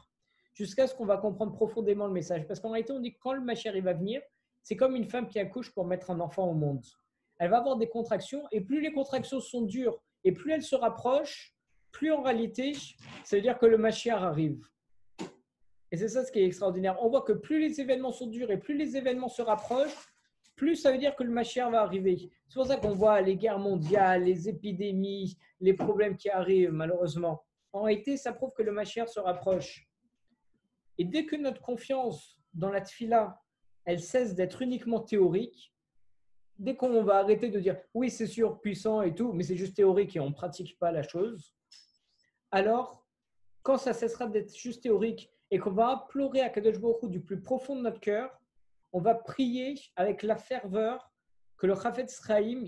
jusqu'à 0.54 0.86
ce 0.86 0.94
qu'on 0.94 1.06
va 1.06 1.16
comprendre 1.16 1.52
profondément 1.52 2.06
le 2.06 2.12
message. 2.12 2.46
Parce 2.46 2.60
qu'en 2.60 2.70
réalité, 2.70 2.92
on 2.92 3.00
dit 3.00 3.14
que 3.14 3.18
quand 3.20 3.32
le 3.32 3.40
Mashiach 3.40 3.76
va 3.76 3.94
venir, 3.94 4.20
c'est 4.62 4.76
comme 4.76 4.94
une 4.94 5.06
femme 5.06 5.28
qui 5.28 5.38
accouche 5.38 5.72
pour 5.72 5.86
mettre 5.86 6.10
un 6.10 6.20
enfant 6.20 6.48
au 6.48 6.54
monde. 6.54 6.84
Elle 7.38 7.50
va 7.50 7.58
avoir 7.58 7.76
des 7.76 7.88
contractions, 7.88 8.42
et 8.52 8.60
plus 8.60 8.80
les 8.80 8.92
contractions 8.92 9.40
sont 9.40 9.62
dures, 9.62 9.98
et 10.24 10.32
plus 10.32 10.52
elles 10.52 10.62
se 10.62 10.76
rapprochent, 10.76 11.56
plus 11.90 12.12
en 12.12 12.22
réalité, 12.22 12.74
ça 13.24 13.36
veut 13.36 13.42
dire 13.42 13.58
que 13.58 13.66
le 13.66 13.78
Mashiach 13.78 14.20
arrive. 14.22 14.62
Et 15.90 15.96
c'est 15.96 16.08
ça 16.08 16.24
ce 16.24 16.30
qui 16.30 16.40
est 16.40 16.44
extraordinaire. 16.44 16.96
On 17.02 17.08
voit 17.08 17.22
que 17.22 17.32
plus 17.32 17.58
les 17.60 17.80
événements 17.80 18.12
sont 18.12 18.26
durs 18.26 18.50
et 18.50 18.58
plus 18.58 18.76
les 18.76 18.96
événements 18.96 19.28
se 19.28 19.42
rapprochent, 19.42 20.09
plus 20.60 20.76
ça 20.76 20.92
veut 20.92 20.98
dire 20.98 21.16
que 21.16 21.22
le 21.22 21.30
Mashiach 21.30 21.70
va 21.70 21.80
arriver. 21.80 22.30
C'est 22.46 22.54
pour 22.54 22.66
ça 22.66 22.76
qu'on 22.76 22.92
voit 22.92 23.22
les 23.22 23.34
guerres 23.34 23.58
mondiales, 23.58 24.24
les 24.24 24.46
épidémies, 24.46 25.38
les 25.58 25.72
problèmes 25.72 26.18
qui 26.18 26.28
arrivent 26.28 26.72
malheureusement. 26.72 27.42
En 27.72 27.84
réalité, 27.84 28.18
ça 28.18 28.34
prouve 28.34 28.52
que 28.52 28.62
le 28.62 28.70
Mashiach 28.70 29.08
se 29.08 29.20
rapproche. 29.20 29.88
Et 30.98 31.04
dès 31.04 31.24
que 31.24 31.34
notre 31.36 31.62
confiance 31.62 32.38
dans 32.52 32.68
la 32.68 32.82
tfila, 32.82 33.40
elle 33.86 34.00
cesse 34.00 34.34
d'être 34.34 34.60
uniquement 34.60 35.00
théorique, 35.00 35.72
dès 36.58 36.76
qu'on 36.76 37.02
va 37.04 37.20
arrêter 37.20 37.48
de 37.48 37.58
dire 37.58 37.78
oui, 37.94 38.10
c'est 38.10 38.26
sûr, 38.26 38.60
puissant 38.60 39.00
et 39.00 39.14
tout, 39.14 39.32
mais 39.32 39.44
c'est 39.44 39.56
juste 39.56 39.76
théorique 39.76 40.14
et 40.14 40.20
on 40.20 40.28
ne 40.28 40.34
pratique 40.34 40.78
pas 40.78 40.92
la 40.92 41.02
chose, 41.02 41.54
alors 42.50 43.06
quand 43.62 43.78
ça 43.78 43.94
cessera 43.94 44.26
d'être 44.26 44.54
juste 44.54 44.82
théorique 44.82 45.32
et 45.50 45.58
qu'on 45.58 45.70
va 45.70 45.88
implorer 45.92 46.42
à 46.42 46.50
Kadosh 46.50 46.78
Baruch 46.78 47.08
du 47.08 47.20
plus 47.20 47.40
profond 47.40 47.76
de 47.76 47.80
notre 47.80 48.00
cœur, 48.00 48.39
on 48.92 49.00
va 49.00 49.14
prier 49.14 49.74
avec 49.96 50.22
la 50.22 50.36
ferveur 50.36 51.10
que 51.60 51.66
le 51.66 51.74
Chafetz 51.74 52.14
Sraïm, 52.14 52.64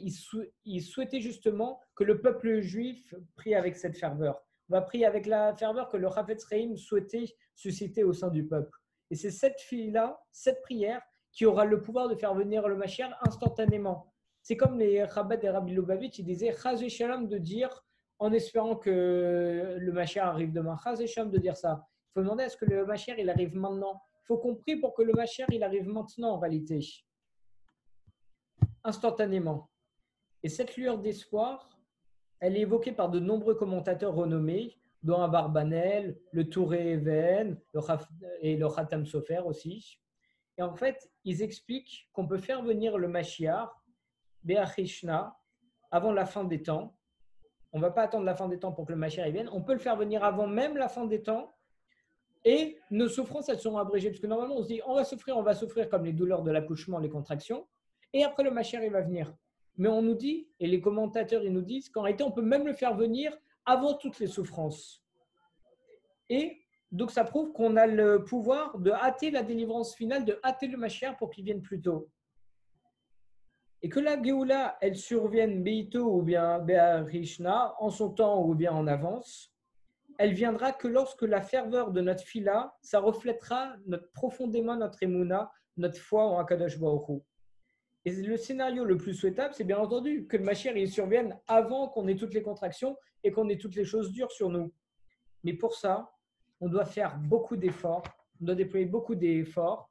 il, 0.65 0.83
souhaitait 0.83 1.21
justement 1.21 1.81
que 1.97 2.05
le 2.05 2.21
peuple 2.21 2.61
juif 2.61 3.15
prie 3.37 3.55
avec 3.55 3.77
cette 3.77 3.97
ferveur. 3.97 4.45
On 4.69 4.75
va 4.75 4.83
prier 4.83 5.07
avec 5.07 5.27
la 5.27 5.55
ferveur 5.55 5.89
que 5.89 5.97
le 5.97 6.09
Chafetz 6.11 6.43
Sraïm 6.43 6.77
souhaitait 6.77 7.25
susciter 7.55 8.05
au 8.05 8.13
sein 8.13 8.29
du 8.29 8.47
peuple. 8.47 8.79
Et 9.11 9.17
c'est 9.17 9.31
cette 9.31 9.61
fille-là, 9.61 10.21
cette 10.31 10.61
prière, 10.63 11.01
qui 11.33 11.47
aura 11.47 11.65
le 11.65 11.81
pouvoir 11.81 12.09
de 12.09 12.15
faire 12.15 12.35
venir 12.35 12.69
le 12.69 12.77
Mashiach 12.77 13.13
instantanément. 13.23 14.13
C'est 14.43 14.57
comme 14.57 14.79
les 14.79 15.05
rabbins 15.05 15.39
et 15.41 15.49
Rabbi 15.49 15.73
Lubavitch, 15.73 16.19
ils 16.19 16.25
disaient 16.25 16.55
Chaz 16.55 16.87
Shalom 16.87 17.29
de 17.29 17.39
dire, 17.39 17.85
en 18.19 18.33
espérant 18.33 18.77
que 18.77 19.77
le 19.79 19.93
Mashiach 19.93 20.27
arrive 20.27 20.53
demain, 20.53 20.77
Chaz 20.85 21.05
Shalom 21.07 21.31
de 21.31 21.39
dire 21.39 21.57
ça. 21.57 21.87
Il 22.11 22.13
faut 22.15 22.21
demander 22.21 22.45
est-ce 22.45 22.59
que 22.59 22.67
le 22.67 22.85
Mashiach 22.85 23.17
il 23.19 23.31
arrive 23.31 23.57
maintenant? 23.57 24.03
Faut 24.25 24.39
compris 24.39 24.77
pour 24.77 24.95
que 24.95 25.03
le 25.03 25.13
Mashiach 25.13 25.49
il 25.53 25.63
arrive 25.63 25.89
maintenant 25.89 26.33
en 26.33 26.39
réalité, 26.39 26.81
instantanément. 28.85 29.71
Et 30.43 30.49
cette 30.49 30.77
lueur 30.77 30.99
d'espoir, 30.99 31.69
elle 32.41 32.57
est 32.57 32.61
évoquée 32.61 32.93
par 32.93 33.11
de 33.11 33.21
nombreux 33.21 33.55
commentateurs 33.55 34.15
renommés, 34.15 34.77
dont 35.03 35.21
un 35.21 35.65
le 36.33 36.49
Touré 36.49 36.93
Even 36.93 37.61
et 38.41 38.57
le 38.57 38.69
Khatam 38.69 39.05
Sofer 39.05 39.41
aussi. 39.45 40.01
Et 40.59 40.63
en 40.63 40.75
fait, 40.75 41.11
ils 41.25 41.43
expliquent 41.43 42.09
qu'on 42.13 42.27
peut 42.27 42.39
faire 42.39 42.63
venir 42.63 42.99
le 42.99 43.09
Mashiach, 43.09 43.71
Be'achishna, 44.45 45.37
avant 45.91 46.13
la 46.13 46.27
fin 46.27 46.45
des 46.45 46.63
temps. 46.63 46.97
On 47.73 47.79
ne 47.79 47.83
va 47.83 47.91
pas 47.91 48.03
attendre 48.03 48.25
la 48.25 48.35
fin 48.35 48.49
des 48.49 48.59
temps 48.59 48.73
pour 48.73 48.87
que 48.87 48.93
le 48.93 48.99
Mashiach 48.99 49.31
vienne. 49.31 49.49
On 49.53 49.63
peut 49.63 49.73
le 49.73 49.79
faire 49.79 49.97
venir 49.97 50.25
avant 50.25 50.47
même 50.47 50.77
la 50.77 50.89
fin 50.89 51.07
des 51.07 51.23
temps 51.23 51.53
et 52.45 52.79
nos 52.91 53.09
souffrances, 53.09 53.49
elles 53.49 53.61
sont 53.61 53.77
abrégées. 53.77 54.11
Parce 54.11 54.21
que 54.21 54.27
normalement, 54.27 54.57
on 54.57 54.63
se 54.63 54.69
dit, 54.69 54.81
on 54.87 54.95
va 54.95 55.05
souffrir, 55.05 55.37
on 55.37 55.43
va 55.43 55.55
souffrir 55.55 55.89
comme 55.89 56.05
les 56.05 56.13
douleurs 56.13 56.43
de 56.43 56.51
l'accouchement, 56.51 56.99
les 56.99 57.09
contractions. 57.09 57.67
Et 58.13 58.25
après, 58.25 58.43
le 58.43 58.51
machère, 58.51 58.83
il 58.83 58.91
va 58.91 59.03
venir. 59.03 59.35
Mais 59.77 59.89
on 59.89 60.03
nous 60.03 60.15
dit, 60.15 60.49
et 60.61 60.67
les 60.67 60.81
commentateurs, 60.81 61.43
ils 61.45 61.53
nous 61.53 61.63
disent 61.63 61.89
qu'en 61.89 62.03
réalité, 62.03 62.25
on 62.25 62.33
peut 62.33 62.43
même 62.43 62.67
le 62.67 62.75
faire 62.75 62.97
venir 62.97 63.37
avant 63.65 63.95
toutes 63.95 64.19
les 64.19 64.27
souffrances. 64.27 65.03
Et 66.29 66.59
donc, 66.91 67.11
ça 67.11 67.25
prouve 67.25 67.53
qu'on 67.53 67.77
a 67.77 67.87
le 67.87 68.25
pouvoir 68.25 68.79
de 68.79 68.91
hâter 68.91 69.31
la 69.31 69.43
délivrance 69.43 69.95
finale, 69.95 70.25
de 70.25 70.39
hâter 70.45 70.67
le 70.67 70.77
machère 70.77 71.17
pour 71.17 71.31
qu'il 71.31 71.45
vienne 71.45 71.63
plus 71.63 71.81
tôt. 71.81 72.11
Et 73.81 73.89
que 73.89 73.99
la 73.99 74.23
Géoula, 74.23 74.77
elle 74.81 74.97
survienne 74.97 75.63
Beito 75.63 76.05
ou 76.05 76.23
bien 76.23 76.59
Be'arishna, 76.59 77.75
en 77.79 77.91
son 77.91 78.11
temps 78.11 78.45
ou 78.45 78.55
bien 78.55 78.73
en 78.73 78.87
avance, 78.87 79.52
elle 80.19 80.35
viendra 80.35 80.73
que 80.73 80.89
lorsque 80.89 81.23
la 81.23 81.41
ferveur 81.41 81.91
de 81.91 82.01
notre 82.01 82.23
fila, 82.23 82.77
ça 82.83 83.01
reflètera 83.01 83.75
profondément 84.15 84.77
notre 84.77 85.03
émouna, 85.03 85.51
notre 85.77 85.99
foi 85.99 86.25
en 86.25 86.39
Akadosh 86.39 86.79
Baruch 86.79 87.23
Et 88.05 88.13
le 88.13 88.37
scénario 88.37 88.85
le 88.85 88.97
plus 88.97 89.15
souhaitable, 89.15 89.55
c'est 89.55 89.65
bien 89.65 89.79
entendu 89.79 90.27
que 90.27 90.37
le 90.37 90.45
Mashiach 90.45 90.75
il 90.77 90.91
survienne 90.91 91.39
avant 91.47 91.89
qu'on 91.89 92.07
ait 92.09 92.17
toutes 92.17 92.35
les 92.35 92.43
contractions 92.43 92.97
et 93.25 93.31
qu'on 93.31 93.49
ait 93.49 93.59
toutes 93.59 93.77
les 93.77 93.85
choses 93.85 94.13
dures 94.13 94.33
sur 94.33 94.51
nous. 94.51 94.73
Mais 95.45 95.55
pour 95.55 95.75
ça, 95.75 96.11
on 96.61 96.69
doit 96.69 96.85
faire 96.85 97.19
beaucoup 97.19 97.57
d'efforts, 97.57 98.05
on 98.41 98.47
doit 98.47 98.55
déployer 98.55 98.87
beaucoup 98.87 99.15
d'efforts 99.15 99.91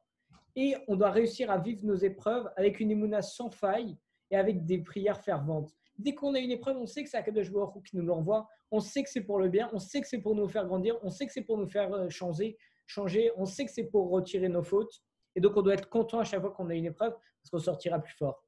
Et 0.55 0.75
on 0.87 0.95
doit 0.95 1.11
réussir 1.11 1.49
à 1.49 1.57
vivre 1.57 1.85
nos 1.85 1.95
épreuves 1.95 2.49
avec 2.55 2.79
une 2.79 2.91
imuna 2.91 3.21
sans 3.21 3.49
faille 3.49 3.97
et 4.29 4.37
avec 4.37 4.65
des 4.65 4.79
prières 4.79 5.21
ferventes. 5.21 5.75
Dès 5.97 6.15
qu'on 6.15 6.33
a 6.33 6.39
une 6.39 6.51
épreuve, 6.51 6.77
on 6.77 6.85
sait 6.85 7.03
que 7.03 7.09
c'est 7.09 7.17
Akadosh 7.17 7.51
Baruch 7.51 7.83
qui 7.85 7.97
nous 7.97 8.05
l'envoie, 8.05 8.47
on 8.71 8.79
sait 8.79 9.03
que 9.03 9.09
c'est 9.09 9.21
pour 9.21 9.39
le 9.39 9.49
bien, 9.49 9.69
on 9.73 9.79
sait 9.79 10.01
que 10.01 10.07
c'est 10.07 10.19
pour 10.19 10.35
nous 10.35 10.47
faire 10.47 10.65
grandir, 10.65 10.97
on 11.03 11.09
sait 11.09 11.25
que 11.25 11.33
c'est 11.33 11.43
pour 11.43 11.57
nous 11.57 11.67
faire 11.67 11.93
euh, 11.93 12.09
changer, 12.09 12.57
changer, 12.87 13.31
on 13.37 13.45
sait 13.45 13.65
que 13.65 13.71
c'est 13.71 13.85
pour 13.85 14.09
retirer 14.09 14.49
nos 14.49 14.63
fautes. 14.63 15.01
Et 15.35 15.41
donc, 15.41 15.55
on 15.55 15.61
doit 15.61 15.73
être 15.73 15.89
content 15.89 16.19
à 16.19 16.23
chaque 16.23 16.41
fois 16.41 16.51
qu'on 16.51 16.69
a 16.69 16.75
une 16.75 16.85
épreuve 16.85 17.13
parce 17.13 17.49
qu'on 17.51 17.59
sortira 17.59 17.99
plus 17.99 18.13
fort. 18.15 18.43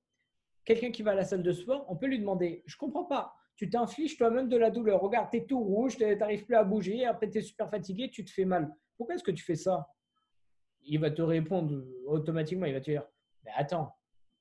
Quelqu'un 0.65 0.91
qui 0.91 1.03
va 1.03 1.11
à 1.11 1.15
la 1.15 1.25
salle 1.25 1.43
de 1.43 1.51
sport, 1.51 1.85
on 1.89 1.95
peut 1.95 2.07
lui 2.07 2.19
demander 2.19 2.63
Je 2.65 2.77
comprends 2.77 3.05
pas, 3.05 3.33
tu 3.55 3.69
t'infliges 3.69 4.17
toi-même 4.17 4.49
de 4.49 4.57
la 4.57 4.71
douleur. 4.71 5.01
Regarde, 5.01 5.29
tu 5.29 5.37
es 5.37 5.45
tout 5.45 5.59
rouge, 5.59 5.97
tu 5.97 6.03
n'arrives 6.15 6.45
plus 6.45 6.55
à 6.55 6.63
bouger, 6.63 7.05
après 7.05 7.29
tu 7.29 7.37
es 7.37 7.41
super 7.41 7.69
fatigué, 7.69 8.09
tu 8.09 8.23
te 8.23 8.31
fais 8.31 8.45
mal. 8.45 8.73
Pourquoi 8.97 9.15
est-ce 9.15 9.23
que 9.23 9.31
tu 9.31 9.43
fais 9.43 9.55
ça? 9.55 9.87
Il 10.85 10.99
va 10.99 11.11
te 11.11 11.21
répondre 11.21 11.83
automatiquement 12.05 12.65
il 12.65 12.73
va 12.73 12.81
te 12.81 12.91
dire 12.91 13.05
Mais 13.43 13.51
attends, 13.55 13.93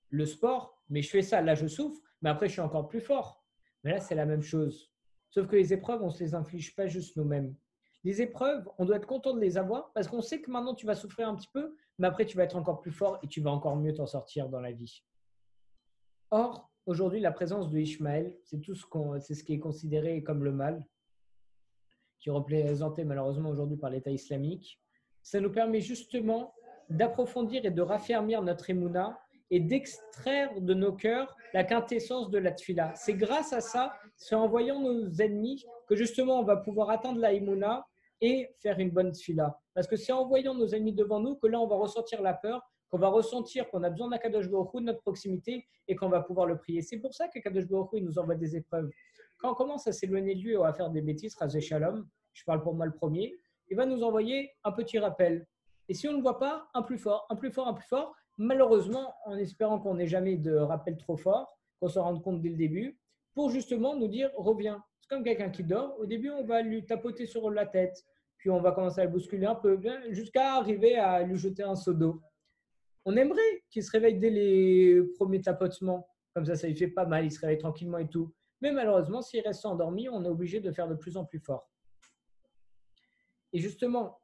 le 0.08 0.26
sport, 0.26 0.81
mais 0.92 1.00
je 1.02 1.10
fais 1.10 1.22
ça, 1.22 1.40
là 1.40 1.54
je 1.54 1.66
souffre, 1.66 2.00
mais 2.20 2.28
après 2.28 2.48
je 2.48 2.52
suis 2.52 2.60
encore 2.60 2.86
plus 2.86 3.00
fort. 3.00 3.42
Mais 3.82 3.92
là, 3.92 4.00
c'est 4.00 4.14
la 4.14 4.26
même 4.26 4.42
chose. 4.42 4.92
Sauf 5.30 5.48
que 5.48 5.56
les 5.56 5.72
épreuves, 5.72 6.02
on 6.02 6.06
ne 6.06 6.12
se 6.12 6.22
les 6.22 6.34
inflige 6.34 6.76
pas 6.76 6.86
juste 6.86 7.16
nous-mêmes. 7.16 7.56
Les 8.04 8.20
épreuves, 8.20 8.68
on 8.78 8.84
doit 8.84 8.96
être 8.96 9.06
content 9.06 9.32
de 9.32 9.40
les 9.40 9.56
avoir 9.56 9.92
parce 9.94 10.06
qu'on 10.06 10.20
sait 10.20 10.42
que 10.42 10.50
maintenant 10.50 10.74
tu 10.74 10.84
vas 10.84 10.94
souffrir 10.94 11.28
un 11.28 11.34
petit 11.34 11.48
peu, 11.52 11.74
mais 11.98 12.06
après 12.06 12.26
tu 12.26 12.36
vas 12.36 12.44
être 12.44 12.56
encore 12.56 12.80
plus 12.80 12.90
fort 12.90 13.18
et 13.22 13.26
tu 13.26 13.40
vas 13.40 13.50
encore 13.50 13.76
mieux 13.76 13.94
t'en 13.94 14.06
sortir 14.06 14.50
dans 14.50 14.60
la 14.60 14.72
vie. 14.72 15.02
Or, 16.30 16.70
aujourd'hui, 16.84 17.20
la 17.20 17.32
présence 17.32 17.70
de 17.70 17.78
Ishmaël, 17.78 18.36
c'est 18.44 18.60
tout 18.60 18.74
ce, 18.74 18.84
c'est 19.20 19.34
ce 19.34 19.44
qui 19.44 19.54
est 19.54 19.60
considéré 19.60 20.22
comme 20.22 20.44
le 20.44 20.52
mal, 20.52 20.84
qui 22.18 22.28
est 22.28 22.32
représenté 22.32 23.04
malheureusement 23.04 23.48
aujourd'hui 23.48 23.78
par 23.78 23.88
l'État 23.88 24.10
islamique. 24.10 24.78
Ça 25.22 25.40
nous 25.40 25.50
permet 25.50 25.80
justement 25.80 26.54
d'approfondir 26.90 27.64
et 27.64 27.70
de 27.70 27.82
raffermir 27.82 28.42
notre 28.42 28.68
émouna 28.68 29.18
et 29.52 29.60
d'extraire 29.60 30.58
de 30.58 30.74
nos 30.74 30.92
cœurs 30.92 31.36
la 31.52 31.62
quintessence 31.62 32.30
de 32.30 32.38
la 32.38 32.52
tfila. 32.52 32.94
C'est 32.96 33.12
grâce 33.12 33.52
à 33.52 33.60
ça, 33.60 33.92
c'est 34.16 34.34
en 34.34 34.48
voyant 34.48 34.80
nos 34.80 35.08
ennemis 35.20 35.64
que 35.86 35.94
justement 35.94 36.40
on 36.40 36.42
va 36.42 36.56
pouvoir 36.56 36.88
atteindre 36.88 37.20
la 37.20 37.34
émouna 37.34 37.86
et 38.22 38.48
faire 38.62 38.78
une 38.78 38.90
bonne 38.90 39.12
tfila. 39.12 39.60
Parce 39.74 39.86
que 39.86 39.96
c'est 39.96 40.12
en 40.12 40.26
voyant 40.26 40.54
nos 40.54 40.68
ennemis 40.68 40.94
devant 40.94 41.20
nous 41.20 41.36
que 41.36 41.46
là 41.46 41.60
on 41.60 41.66
va 41.66 41.76
ressentir 41.76 42.22
la 42.22 42.32
peur 42.32 42.66
qu'on 42.90 42.98
va 42.98 43.08
ressentir 43.08 43.68
qu'on 43.70 43.82
a 43.82 43.90
besoin 43.90 44.08
d'Akadosh 44.08 44.48
Baruch 44.48 44.74
de 44.74 44.80
notre 44.80 45.00
proximité 45.00 45.66
et 45.86 45.96
qu'on 45.96 46.08
va 46.08 46.22
pouvoir 46.22 46.46
le 46.46 46.56
prier. 46.56 46.80
C'est 46.80 46.98
pour 46.98 47.14
ça 47.14 47.28
qu'Akadosh 47.28 47.66
Baruch 47.66 47.92
nous 47.94 48.18
envoie 48.18 48.34
des 48.34 48.56
épreuves. 48.56 48.88
Quand 49.38 49.52
on 49.52 49.54
commence 49.54 49.86
à 49.86 49.92
s'éloigner 49.92 50.34
de 50.34 50.40
lui 50.40 50.56
ou 50.56 50.64
à 50.64 50.72
faire 50.72 50.88
des 50.88 51.02
bêtises, 51.02 51.34
Razé 51.34 51.60
Shalom, 51.60 52.06
je 52.32 52.44
parle 52.44 52.62
pour 52.62 52.74
moi 52.74 52.86
le 52.86 52.92
premier, 52.92 53.38
il 53.68 53.76
va 53.76 53.84
nous 53.84 54.02
envoyer 54.02 54.50
un 54.64 54.72
petit 54.72 54.98
rappel. 54.98 55.46
Et 55.88 55.94
si 55.94 56.08
on 56.08 56.12
ne 56.12 56.22
voit 56.22 56.38
pas, 56.38 56.68
un 56.74 56.82
plus 56.82 56.98
fort, 56.98 57.26
un 57.28 57.36
plus 57.36 57.50
fort, 57.50 57.68
un 57.68 57.74
plus 57.74 57.88
fort, 57.88 58.14
malheureusement, 58.42 59.14
en 59.24 59.36
espérant 59.36 59.78
qu'on 59.78 59.94
n'ait 59.94 60.06
jamais 60.06 60.36
de 60.36 60.54
rappel 60.54 60.96
trop 60.96 61.16
fort, 61.16 61.58
qu'on 61.80 61.88
se 61.88 61.98
rende 61.98 62.22
compte 62.22 62.40
dès 62.40 62.50
le 62.50 62.56
début, 62.56 62.98
pour 63.34 63.50
justement 63.50 63.96
nous 63.96 64.08
dire 64.08 64.30
reviens. 64.36 64.82
C'est 65.00 65.08
comme 65.08 65.24
quelqu'un 65.24 65.50
qui 65.50 65.64
dort. 65.64 65.98
Au 65.98 66.06
début, 66.06 66.30
on 66.30 66.44
va 66.44 66.62
lui 66.62 66.84
tapoter 66.84 67.26
sur 67.26 67.50
la 67.50 67.66
tête, 67.66 68.04
puis 68.36 68.50
on 68.50 68.60
va 68.60 68.72
commencer 68.72 69.00
à 69.00 69.04
le 69.04 69.10
bousculer 69.10 69.46
un 69.46 69.54
peu, 69.54 69.80
jusqu'à 70.10 70.54
arriver 70.54 70.96
à 70.96 71.22
lui 71.22 71.36
jeter 71.36 71.62
un 71.62 71.76
seau 71.76 71.92
d'eau 71.92 72.22
on 73.04 73.16
aimerait 73.16 73.64
qu'il 73.70 73.82
se 73.82 73.90
réveille 73.90 74.18
dès 74.18 74.30
les 74.30 75.02
premiers 75.16 75.40
tapotements. 75.40 76.08
Comme 76.34 76.46
ça, 76.46 76.56
ça 76.56 76.66
lui 76.66 76.76
fait 76.76 76.88
pas 76.88 77.04
mal, 77.04 77.24
il 77.24 77.30
se 77.30 77.40
réveille 77.40 77.58
tranquillement 77.58 77.98
et 77.98 78.08
tout. 78.08 78.32
Mais 78.60 78.72
malheureusement, 78.72 79.22
s'il 79.22 79.40
reste 79.40 79.66
endormi, 79.66 80.08
on 80.08 80.24
est 80.24 80.28
obligé 80.28 80.60
de 80.60 80.70
faire 80.70 80.88
de 80.88 80.94
plus 80.94 81.16
en 81.16 81.24
plus 81.24 81.40
fort. 81.40 81.68
Et 83.52 83.58
justement, 83.58 84.20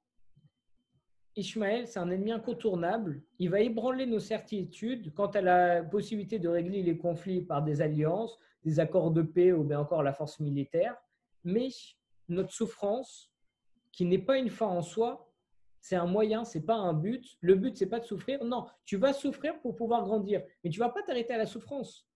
Ishmaël, 1.39 1.87
c'est 1.87 2.01
un 2.01 2.11
ennemi 2.11 2.33
incontournable. 2.33 3.23
Il 3.39 3.51
va 3.51 3.61
ébranler 3.61 4.07
nos 4.07 4.19
certitudes 4.19 5.15
quant 5.15 5.29
à 5.29 5.41
la 5.41 5.85
possibilité 5.85 6.41
de 6.41 6.49
régler 6.49 6.83
les 6.83 6.99
conflits 6.99 7.43
par 7.43 7.63
des 7.63 7.81
alliances, 7.81 8.37
des 8.65 8.81
accords 8.81 9.13
de 9.13 9.23
paix 9.23 9.53
ou 9.53 9.63
bien 9.63 9.79
encore 9.79 10.03
la 10.03 10.13
force 10.13 10.41
militaire. 10.41 10.97
Mais 11.45 11.69
notre 12.29 12.53
souffrance, 12.53 13.31
qui 13.93 14.05
n'est 14.05 14.19
pas 14.19 14.37
une 14.37 14.51
fin 14.51 14.67
en 14.67 14.83
soi, 14.83 15.33
c'est 15.81 15.95
un 15.95 16.07
moyen, 16.07 16.45
c'est 16.45 16.67
pas 16.67 16.75
un 16.75 16.93
but. 16.93 17.25
Le 17.41 17.55
but, 17.55 17.77
c'est 17.77 17.87
pas 17.87 18.01
de 18.01 18.05
souffrir. 18.05 18.45
Non, 18.45 18.67
tu 18.85 18.97
vas 18.97 19.13
souffrir 19.13 19.61
pour 19.61 19.77
pouvoir 19.77 20.03
grandir, 20.03 20.43
mais 20.65 20.71
tu 20.71 20.81
vas 20.81 20.89
pas 20.89 21.03
t'arrêter 21.03 21.35
à 21.35 21.39
la 21.39 21.47
souffrance. 21.47 22.09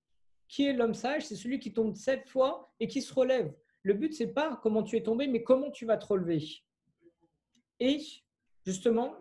Qui 0.49 0.67
est 0.67 0.73
l'homme 0.73 0.95
sage? 0.95 1.27
C'est 1.27 1.37
celui 1.37 1.61
qui 1.61 1.73
tombe 1.73 1.95
sept 1.95 2.29
fois 2.29 2.75
et 2.81 2.89
qui 2.89 3.01
se 3.01 3.15
relève. 3.15 3.55
Le 3.85 3.95
but, 3.95 4.13
c'est 4.15 4.35
pas 4.35 4.59
comment 4.63 4.83
tu 4.83 4.97
es 4.97 5.03
tombé, 5.03 5.29
mais 5.29 5.45
comment 5.45 5.71
tu 5.71 5.87
vas 5.87 5.97
te 5.97 6.07
relever. 6.07 6.43
Et 7.79 8.01
justement, 8.65 9.15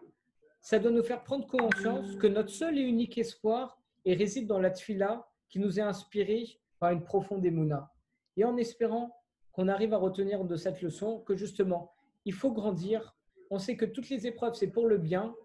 ça 0.59 0.79
doit 0.79 0.91
nous 0.91 1.03
faire 1.03 1.23
prendre 1.23 1.47
conscience 1.47 2.15
que 2.15 2.27
notre 2.27 2.49
seul 2.49 2.77
et 2.77 2.81
unique 2.81 3.17
espoir 3.17 3.79
réside 4.05 4.47
dans 4.47 4.59
la 4.59 4.71
tfila 4.71 5.27
qui 5.49 5.59
nous 5.59 5.79
est 5.79 5.83
inspirée 5.83 6.59
par 6.79 6.91
une 6.91 7.03
profonde 7.03 7.45
émouna. 7.45 7.91
Et 8.37 8.43
en 8.43 8.57
espérant 8.57 9.15
qu'on 9.51 9.67
arrive 9.67 9.93
à 9.93 9.97
retenir 9.97 10.45
de 10.45 10.55
cette 10.55 10.81
leçon 10.81 11.19
que 11.19 11.35
justement, 11.35 11.93
il 12.25 12.33
faut 12.33 12.51
grandir 12.51 13.15
on 13.51 13.59
sait 13.59 13.75
que 13.75 13.85
toutes 13.85 14.09
les 14.09 14.25
épreuves, 14.25 14.55
c'est 14.55 14.71
pour 14.71 14.87
le 14.87 14.97
bien, 14.97 15.35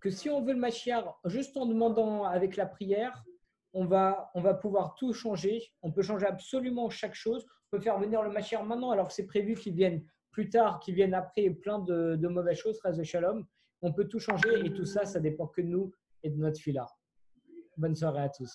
que 0.00 0.08
si 0.08 0.30
on 0.30 0.40
veut 0.40 0.52
le 0.52 0.58
machiar, 0.58 1.20
juste 1.24 1.56
en 1.56 1.66
demandant 1.66 2.22
avec 2.22 2.56
la 2.56 2.64
prière, 2.64 3.24
on 3.72 3.84
va, 3.84 4.30
on 4.34 4.40
va 4.40 4.54
pouvoir 4.54 4.94
tout 4.94 5.12
changer. 5.12 5.72
On 5.82 5.90
peut 5.90 6.02
changer 6.02 6.26
absolument 6.26 6.88
chaque 6.90 7.14
chose. 7.14 7.44
On 7.44 7.76
peut 7.76 7.82
faire 7.82 7.98
venir 7.98 8.22
le 8.22 8.30
machiar 8.30 8.64
maintenant, 8.64 8.92
alors 8.92 9.08
que 9.08 9.12
c'est 9.12 9.26
prévu 9.26 9.54
qu'il 9.56 9.74
vienne 9.74 10.06
plus 10.36 10.50
tard, 10.50 10.80
qu'il 10.80 10.94
vienne 10.94 11.14
après 11.14 11.48
plein 11.48 11.78
de, 11.78 12.28
mauvaises 12.28 12.58
choses, 12.58 12.78
ras 12.84 12.92
de 12.92 13.02
shalom. 13.02 13.46
On 13.80 13.94
peut 13.94 14.06
tout 14.06 14.18
changer 14.18 14.66
et 14.66 14.70
tout 14.70 14.84
ça, 14.84 15.06
ça 15.06 15.18
dépend 15.18 15.46
que 15.46 15.62
de 15.62 15.68
nous 15.68 15.94
et 16.22 16.28
de 16.28 16.36
notre 16.36 16.60
fila. 16.60 16.86
Bonne 17.78 17.96
soirée 17.96 18.24
à 18.24 18.28
tous. 18.28 18.52